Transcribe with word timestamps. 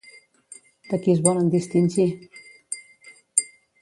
De 0.93 0.97
qui 1.03 1.11
es 1.13 1.21
volen 1.27 1.51
distingir? 1.57 2.09